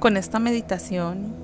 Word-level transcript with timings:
Con 0.00 0.16
esta 0.18 0.38
meditación 0.38 1.34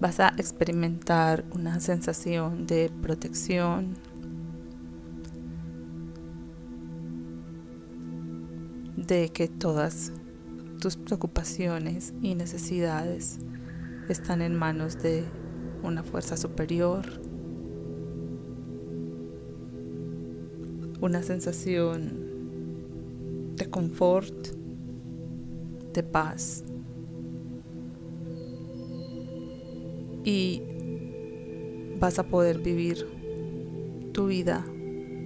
vas 0.00 0.20
a 0.20 0.28
experimentar 0.36 1.44
una 1.52 1.80
sensación 1.80 2.66
de 2.66 2.88
protección, 3.02 3.94
de 8.96 9.30
que 9.30 9.48
todas 9.48 10.12
tus 10.80 10.96
preocupaciones 10.96 12.14
y 12.22 12.36
necesidades 12.36 13.40
están 14.08 14.40
en 14.40 14.54
manos 14.54 15.02
de 15.02 15.24
una 15.82 16.04
fuerza 16.04 16.36
superior, 16.36 17.04
una 21.00 21.24
sensación 21.24 22.28
de 23.56 23.68
confort, 23.68 24.48
de 25.92 26.02
paz. 26.04 26.64
Y 30.30 30.60
vas 31.98 32.18
a 32.18 32.24
poder 32.24 32.58
vivir 32.58 33.06
tu 34.12 34.26
vida 34.26 34.62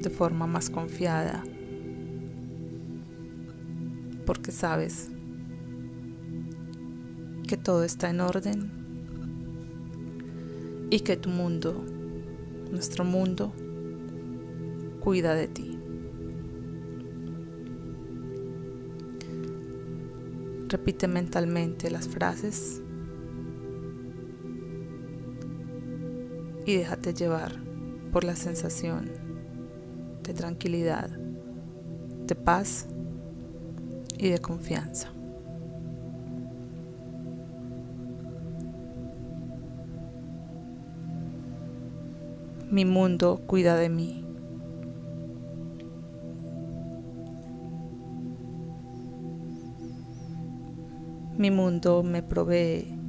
de 0.00 0.10
forma 0.10 0.46
más 0.46 0.70
confiada 0.70 1.42
porque 4.24 4.52
sabes 4.52 5.10
que 7.48 7.56
todo 7.56 7.82
está 7.82 8.10
en 8.10 8.20
orden 8.20 8.70
y 10.88 11.00
que 11.00 11.16
tu 11.16 11.30
mundo, 11.30 11.84
nuestro 12.70 13.04
mundo, 13.04 13.52
cuida 15.00 15.34
de 15.34 15.48
ti. 15.48 15.78
Repite 20.68 21.08
mentalmente 21.08 21.90
las 21.90 22.06
frases 22.06 22.82
y 26.64 26.76
déjate 26.76 27.14
llevar 27.14 27.52
por 28.12 28.24
la 28.24 28.36
sensación 28.36 29.10
de 30.22 30.34
tranquilidad, 30.34 31.08
de 31.08 32.34
paz 32.34 32.86
y 34.18 34.28
de 34.28 34.38
confianza. 34.38 35.12
Mi 42.70 42.84
mundo 42.84 43.42
cuida 43.46 43.76
de 43.76 43.88
mí. 43.90 44.24
Mi 51.36 51.50
mundo 51.50 52.02
me 52.02 52.22
provee. 52.22 53.01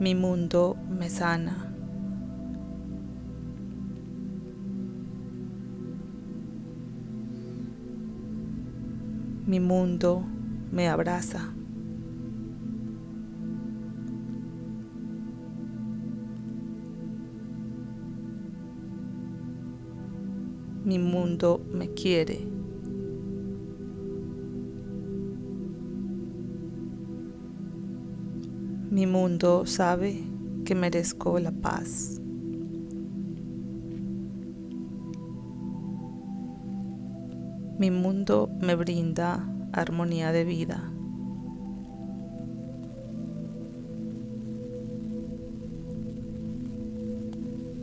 Mi 0.00 0.14
mundo 0.14 0.78
me 0.88 1.10
sana. 1.10 1.70
Mi 9.44 9.60
mundo 9.60 10.24
me 10.72 10.88
abraza. 10.88 11.52
Mi 20.82 20.98
mundo 20.98 21.60
me 21.74 21.92
quiere. 21.92 22.59
Mi 29.00 29.06
mundo 29.06 29.64
sabe 29.64 30.20
que 30.66 30.74
merezco 30.74 31.38
la 31.38 31.52
paz. 31.52 32.20
Mi 37.78 37.90
mundo 37.90 38.50
me 38.60 38.74
brinda 38.74 39.42
armonía 39.72 40.32
de 40.32 40.44
vida. 40.44 40.92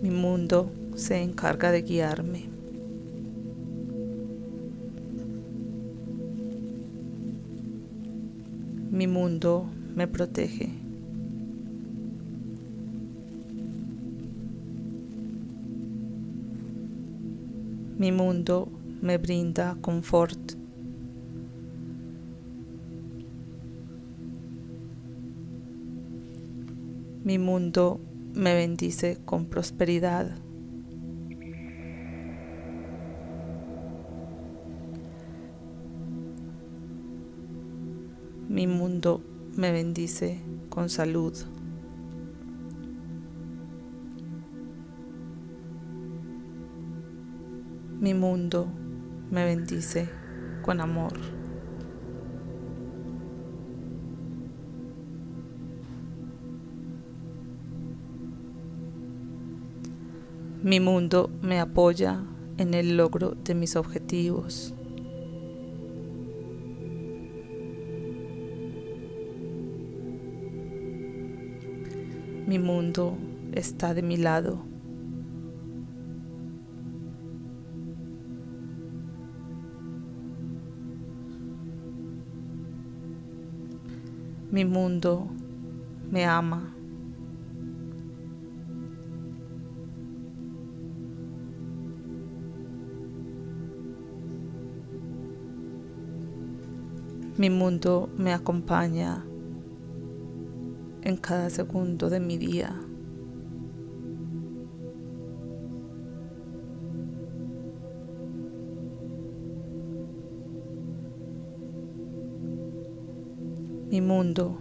Mi 0.03 0.11
mundo 0.11 0.71
se 0.93 1.23
encarga 1.23 1.71
de 1.71 1.81
guiarme. 1.81 2.47
Mi 8.91 9.07
mundo 9.07 9.65
me 9.95 10.07
protege. 10.07 10.86
Mi 17.97 18.11
mundo 18.11 18.69
me 19.01 19.17
brinda 19.17 19.75
confort. 19.81 20.55
Mi 27.23 27.39
mundo 27.39 27.99
me 28.35 28.53
bendice 28.53 29.17
con 29.25 29.47
prosperidad. 29.47 30.37
Mi 38.47 38.67
mundo 38.67 39.21
me 39.55 39.71
bendice 39.71 40.39
con 40.69 40.87
salud. 40.89 41.56
Mi 47.99 48.13
mundo 48.13 48.67
me 49.31 49.43
bendice 49.43 50.07
con 50.61 50.79
amor. 50.81 51.13
Mi 60.61 60.79
mundo 60.79 61.31
me 61.41 61.59
apoya 61.59 62.23
en 62.59 62.75
el 62.75 62.97
logro 62.97 63.31
de 63.31 63.55
mis 63.55 63.75
objetivos. 63.75 64.75
Mi 72.45 72.59
mundo 72.59 73.17
está 73.53 73.95
de 73.95 74.03
mi 74.03 74.17
lado. 74.17 74.76
Mi 84.57 84.65
mundo 84.65 85.27
me 86.09 86.25
ama. 86.25 86.73
Mi 97.37 97.51
mundo 97.51 98.09
me 98.17 98.33
acompaña 98.33 99.23
en 101.03 101.17
cada 101.17 101.51
segundo 101.51 102.09
de 102.09 102.19
mi 102.19 102.39
día. 102.39 102.81
Mi 113.97 114.01
mundo 114.01 114.59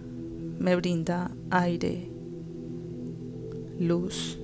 me 0.57 0.75
brinda 0.75 1.29
aire, 1.51 2.09
luz, 3.79 4.35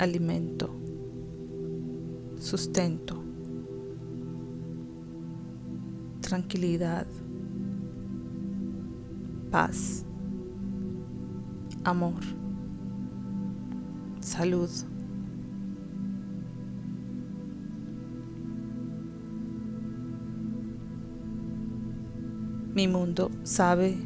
alimento, 0.00 0.68
sustento, 2.40 3.22
tranquilidad, 6.22 7.06
paz, 9.52 10.04
amor, 11.84 12.20
salud. 14.18 14.93
Mi 22.74 22.88
mundo 22.88 23.30
sabe 23.44 23.96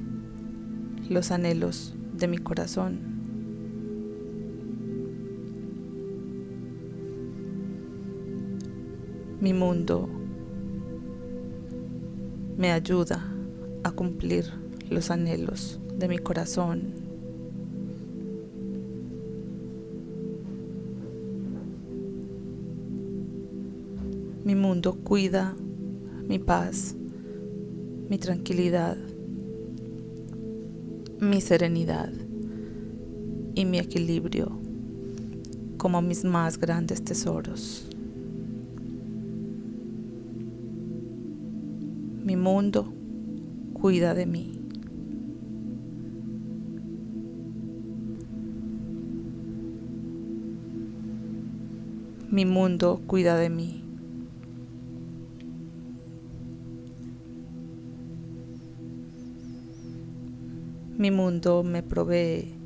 los 1.09 1.31
anhelos 1.31 1.95
de 2.13 2.29
mi 2.29 2.37
corazón. 2.37 2.99
Mi 9.41 9.55
mundo 9.55 10.07
me 12.59 12.71
ayuda 12.73 13.33
a 13.85 13.91
cumplir 13.93 14.45
los 14.91 15.11
anhelos 15.11 15.81
de 15.97 16.09
mi 16.09 16.19
corazón. 16.19 16.93
Mi 24.45 24.55
mundo 24.55 24.99
cuida 25.03 25.57
mi 26.27 26.39
paz, 26.39 26.98
mi 28.09 28.17
tranquilidad, 28.17 28.97
mi 31.21 31.41
serenidad 31.41 32.11
y 33.55 33.65
mi 33.67 33.79
equilibrio 33.79 34.59
como 35.77 36.01
mis 36.01 36.25
más 36.25 36.59
grandes 36.59 37.05
tesoros. 37.05 37.87
Mi 42.25 42.37
mundo 42.37 42.93
cuida 43.75 44.15
de 44.15 44.27
mí. 44.27 44.59
Mi 52.31 52.45
mundo 52.45 53.01
cuida 53.07 53.37
de 53.37 53.51
mí. 53.51 53.88
Mi 60.99 61.13
mundo 61.13 61.63
me 61.63 61.81
provee. 61.85 62.59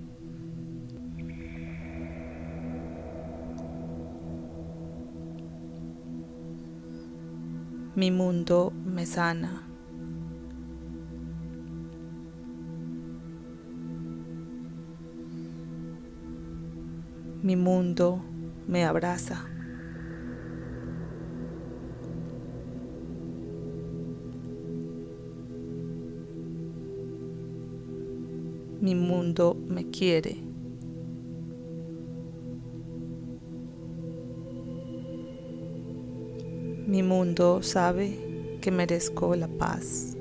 Mi 7.95 8.11
mundo 8.11 8.73
me 8.87 9.05
sana. 9.05 9.69
Mi 17.43 17.55
mundo 17.55 18.25
me 18.67 18.87
abraza. 18.87 19.52
Mi 28.83 28.97
mundo 28.97 29.57
me 29.69 29.91
quiere. 29.91 30.43
Mi 36.89 37.05
mundo 37.05 37.63
sabe 37.63 38.59
que 38.61 38.73
merezco 38.73 39.37
la 39.37 39.47
paz. 39.47 40.17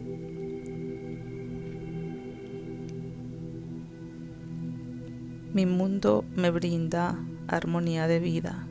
Mi 5.55 5.65
mundo 5.65 6.23
me 6.35 6.51
brinda 6.51 7.17
armonía 7.47 8.05
de 8.05 8.19
vida. 8.19 8.67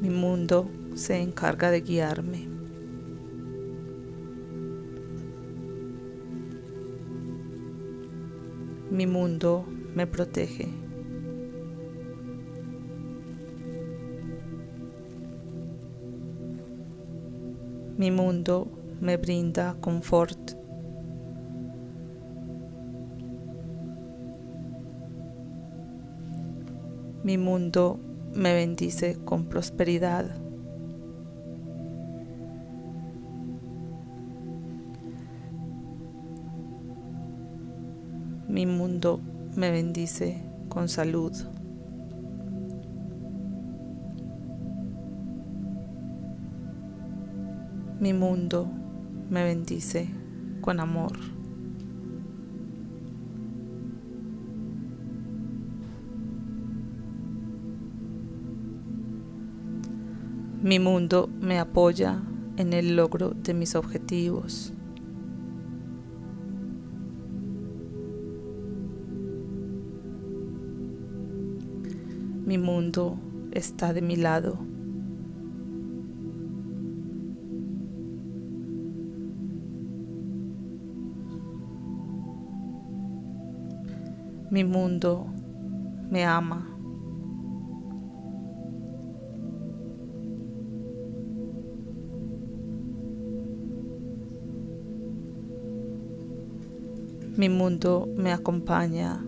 Mi 0.00 0.08
mundo 0.08 0.70
se 0.94 1.20
encarga 1.20 1.72
de 1.72 1.80
guiarme. 1.80 2.51
Mi 8.92 9.06
mundo 9.06 9.64
me 9.94 10.06
protege. 10.06 10.68
Mi 17.96 18.10
mundo 18.10 18.68
me 19.00 19.16
brinda 19.16 19.76
confort. 19.80 20.58
Mi 27.24 27.38
mundo 27.38 27.98
me 28.34 28.52
bendice 28.52 29.24
con 29.24 29.46
prosperidad. 29.46 30.41
Mi 38.52 38.66
mundo 38.66 39.18
me 39.56 39.70
bendice 39.70 40.44
con 40.68 40.86
salud. 40.86 41.32
Mi 47.98 48.12
mundo 48.12 48.68
me 49.30 49.42
bendice 49.44 50.06
con 50.60 50.80
amor. 50.80 51.12
Mi 60.62 60.78
mundo 60.78 61.30
me 61.40 61.58
apoya 61.58 62.22
en 62.58 62.74
el 62.74 62.96
logro 62.96 63.30
de 63.30 63.54
mis 63.54 63.74
objetivos. 63.76 64.74
Mi 72.52 72.58
mundo 72.58 73.16
está 73.52 73.94
de 73.94 74.02
mi 74.02 74.14
lado. 74.14 74.58
Mi 84.50 84.64
mundo 84.64 85.28
me 86.10 86.26
ama. 86.26 86.68
Mi 97.34 97.48
mundo 97.48 98.06
me 98.14 98.30
acompaña 98.30 99.24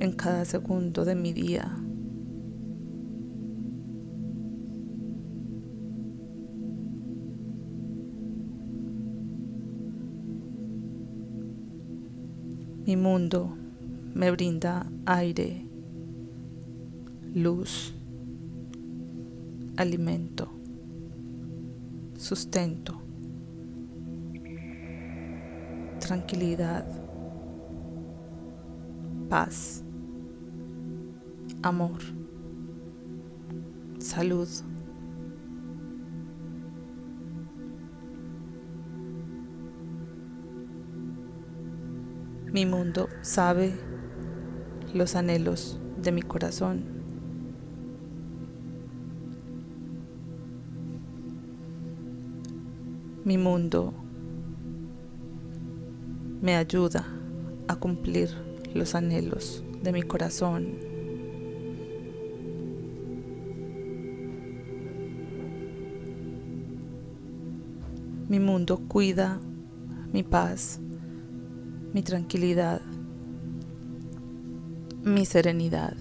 en 0.00 0.12
cada 0.12 0.44
segundo 0.44 1.04
de 1.04 1.14
mi 1.14 1.32
día. 1.32 1.76
Mi 12.86 12.96
mundo 12.96 13.54
me 14.14 14.30
brinda 14.30 14.90
aire, 15.04 15.66
luz, 17.34 17.92
alimento, 19.76 20.48
sustento, 22.16 22.94
tranquilidad, 25.98 26.86
paz, 29.28 29.84
amor, 31.62 31.98
salud. 33.98 34.48
Mi 42.52 42.64
mundo 42.64 43.08
sabe 43.22 43.74
los 44.94 45.14
anhelos 45.14 45.78
de 46.00 46.12
mi 46.12 46.22
corazón. 46.22 46.84
Mi 53.24 53.36
mundo 53.36 53.92
me 56.40 56.56
ayuda 56.56 57.04
a 57.68 57.76
cumplir 57.76 58.30
los 58.74 58.94
anhelos 58.94 59.62
de 59.82 59.92
mi 59.92 60.02
corazón. 60.02 60.87
Mi 68.28 68.40
mundo 68.40 68.76
cuida 68.88 69.40
mi 70.12 70.22
paz, 70.22 70.78
mi 71.94 72.02
tranquilidad, 72.02 72.82
mi 75.02 75.24
serenidad 75.24 75.96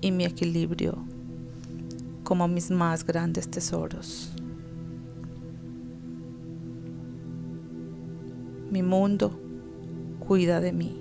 y 0.00 0.10
mi 0.10 0.24
equilibrio 0.24 0.98
como 2.24 2.48
mis 2.48 2.72
más 2.72 3.06
grandes 3.06 3.48
tesoros. 3.48 4.32
Mi 8.72 8.82
mundo 8.82 9.30
cuida 10.26 10.60
de 10.60 10.72
mí. 10.72 10.98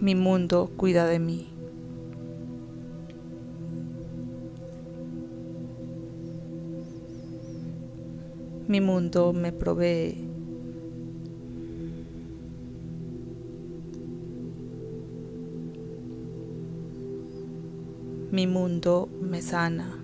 Mi 0.00 0.16
mundo 0.16 0.68
cuida 0.76 1.06
de 1.06 1.20
mí. 1.20 1.51
Mi 8.72 8.80
mundo 8.80 9.34
me 9.34 9.52
provee. 9.52 10.14
Mi 18.30 18.46
mundo 18.46 19.10
me 19.20 19.42
sana. 19.42 20.00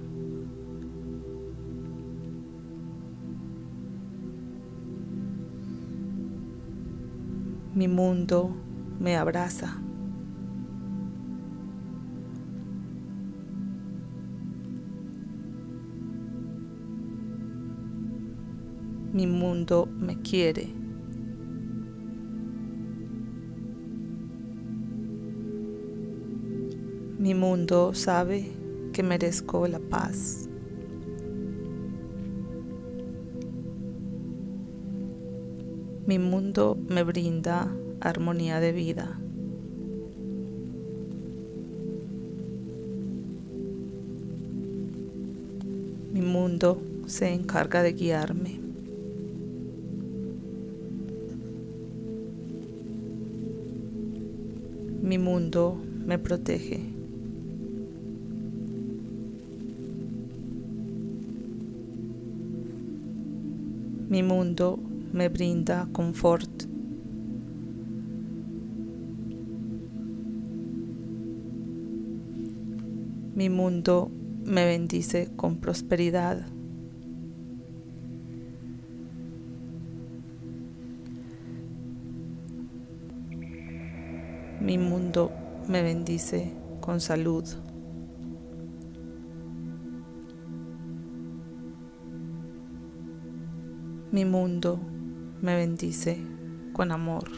Mi 7.72 7.88
mundo 7.88 8.54
me 9.00 9.16
abraza. 9.16 9.87
Mi 19.18 19.26
mundo 19.26 19.86
me 19.86 20.22
quiere. 20.22 20.68
Mi 27.18 27.34
mundo 27.34 27.94
sabe 27.94 28.46
que 28.92 29.02
merezco 29.02 29.66
la 29.66 29.80
paz. 29.80 30.48
Mi 36.06 36.20
mundo 36.20 36.78
me 36.88 37.02
brinda 37.02 37.74
armonía 38.00 38.60
de 38.60 38.70
vida. 38.70 39.18
Mi 46.12 46.20
mundo 46.20 46.80
se 47.06 47.34
encarga 47.34 47.82
de 47.82 47.94
guiarme. 47.94 48.67
Mi 55.08 55.16
mundo 55.16 55.74
me 56.04 56.18
protege. 56.18 56.78
Mi 64.10 64.22
mundo 64.22 64.78
me 65.12 65.30
brinda 65.30 65.88
confort. 65.92 66.68
Mi 73.34 73.48
mundo 73.48 74.10
me 74.44 74.66
bendice 74.66 75.30
con 75.36 75.56
prosperidad. 75.58 76.57
Mi 84.68 84.76
mundo 84.76 85.32
me 85.66 85.80
bendice 85.80 86.52
con 86.82 87.00
salud. 87.00 87.42
Mi 94.12 94.26
mundo 94.26 94.78
me 95.40 95.56
bendice 95.56 96.18
con 96.74 96.92
amor. 96.92 97.30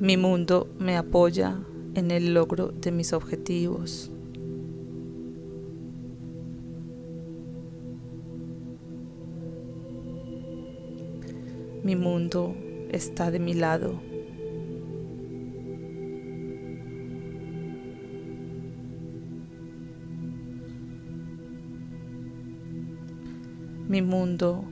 Mi 0.00 0.16
mundo 0.16 0.66
me 0.80 0.96
apoya 0.96 1.60
en 1.94 2.10
el 2.10 2.34
logro 2.34 2.72
de 2.72 2.90
mis 2.90 3.12
objetivos. 3.12 4.10
Mi 11.84 11.96
mundo 11.96 12.56
está 12.90 13.30
de 13.30 13.38
mi 13.38 13.52
lado. 13.52 14.00
Mi 23.86 24.00
mundo 24.00 24.64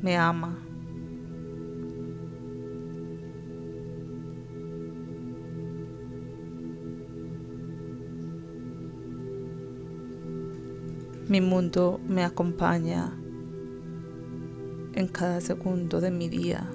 me 0.00 0.16
ama. 0.16 0.56
Mi 11.28 11.40
mundo 11.40 11.98
me 12.06 12.22
acompaña 12.22 13.12
en 14.98 15.06
cada 15.06 15.40
segundo 15.40 16.00
de 16.00 16.10
mi 16.10 16.28
día. 16.28 16.68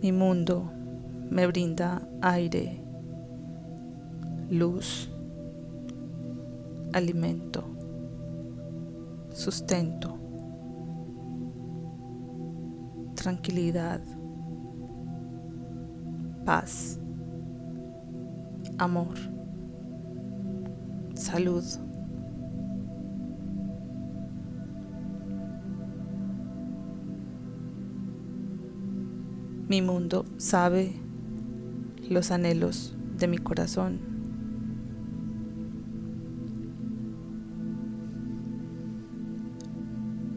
Mi 0.00 0.12
mundo 0.12 0.70
me 1.28 1.48
brinda 1.48 2.08
aire, 2.22 2.80
luz, 4.48 5.10
alimento, 6.92 7.64
sustento, 9.32 10.16
tranquilidad, 13.16 14.02
paz, 16.44 17.00
amor, 18.78 19.16
salud. 21.14 21.64
Mi 29.68 29.82
mundo 29.82 30.24
sabe 30.38 30.92
los 32.08 32.30
anhelos 32.30 32.96
de 33.18 33.28
mi 33.28 33.36
corazón. 33.36 33.98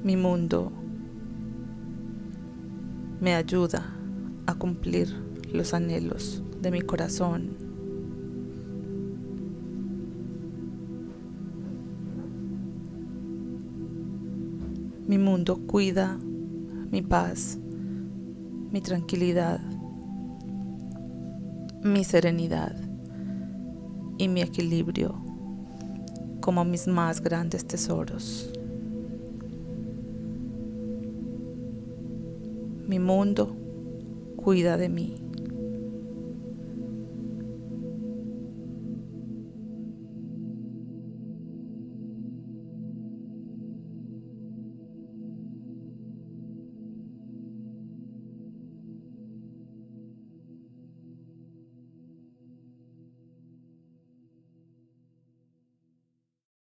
Mi 0.04 0.18
mundo 0.18 0.72
me 3.22 3.36
ayuda 3.36 3.96
a 4.48 4.56
cumplir 4.56 5.16
los 5.54 5.74
anhelos 5.74 6.44
de 6.60 6.72
mi 6.72 6.82
corazón. 6.82 7.71
Mi 15.12 15.18
mundo 15.18 15.68
cuida 15.68 16.18
mi 16.90 17.02
paz 17.02 17.58
mi 18.72 18.80
tranquilidad, 18.80 19.60
mi 21.84 22.06
serenidad 22.06 22.74
y 24.18 24.30
mi 24.30 24.42
equilibrio 24.42 25.22
como 26.40 26.64
mis 26.64 26.88
más 26.88 27.20
grandes 27.20 27.68
tesoros. 27.68 28.54
Mi 32.88 32.98
mundo 32.98 33.54
cuida 34.38 34.78
de 34.78 34.88
mí. 34.88 35.31